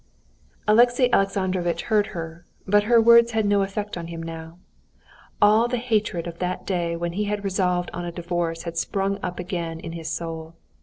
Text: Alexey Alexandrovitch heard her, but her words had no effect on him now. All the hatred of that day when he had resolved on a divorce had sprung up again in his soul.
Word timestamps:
Alexey 0.67 1.13
Alexandrovitch 1.13 1.83
heard 1.83 2.07
her, 2.07 2.43
but 2.65 2.85
her 2.85 2.99
words 2.99 3.33
had 3.33 3.45
no 3.45 3.61
effect 3.61 3.95
on 3.95 4.07
him 4.07 4.23
now. 4.23 4.57
All 5.39 5.67
the 5.67 5.77
hatred 5.77 6.25
of 6.25 6.39
that 6.39 6.65
day 6.65 6.95
when 6.95 7.13
he 7.13 7.25
had 7.25 7.43
resolved 7.43 7.91
on 7.93 8.03
a 8.03 8.11
divorce 8.11 8.63
had 8.63 8.79
sprung 8.79 9.19
up 9.21 9.37
again 9.39 9.79
in 9.79 9.91
his 9.91 10.09
soul. 10.09 10.55